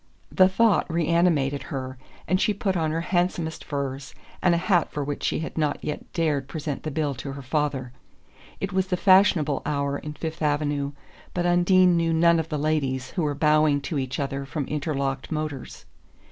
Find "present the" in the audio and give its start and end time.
6.47-6.89